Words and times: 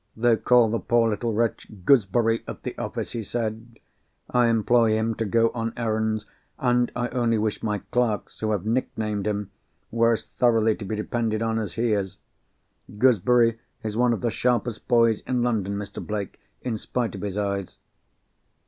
"They 0.17 0.35
call 0.35 0.71
the 0.71 0.79
poor 0.79 1.11
little 1.11 1.31
wretch 1.31 1.67
'Gooseberry' 1.85 2.43
at 2.47 2.63
the 2.63 2.75
office," 2.79 3.11
he 3.11 3.21
said. 3.21 3.77
"I 4.31 4.47
employ 4.47 4.93
him 4.97 5.13
to 5.13 5.25
go 5.25 5.51
on 5.51 5.73
errands—and 5.77 6.91
I 6.95 7.09
only 7.09 7.37
wish 7.37 7.61
my 7.61 7.83
clerks 7.91 8.39
who 8.39 8.49
have 8.49 8.65
nick 8.65 8.89
named 8.97 9.27
him 9.27 9.51
were 9.91 10.13
as 10.13 10.23
thoroughly 10.23 10.73
to 10.77 10.85
be 10.85 10.95
depended 10.95 11.43
on 11.43 11.59
as 11.59 11.73
he 11.73 11.93
is. 11.93 12.17
Gooseberry 12.97 13.59
is 13.83 13.95
one 13.95 14.11
of 14.11 14.21
the 14.21 14.31
sharpest 14.31 14.87
boys 14.87 15.19
in 15.19 15.43
London, 15.43 15.75
Mr. 15.75 16.03
Blake, 16.03 16.39
in 16.63 16.79
spite 16.79 17.13
of 17.13 17.21
his 17.21 17.37
eyes." 17.37 17.77